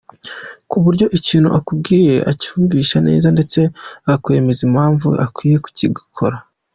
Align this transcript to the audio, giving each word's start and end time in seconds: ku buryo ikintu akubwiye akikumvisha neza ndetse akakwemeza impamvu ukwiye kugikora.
ku 0.69 0.77
buryo 0.83 1.05
ikintu 1.17 1.49
akubwiye 1.57 2.15
akikumvisha 2.31 2.97
neza 3.07 3.27
ndetse 3.35 3.59
akakwemeza 4.05 4.59
impamvu 4.67 5.07
ukwiye 5.25 5.57
kugikora. 5.65 6.37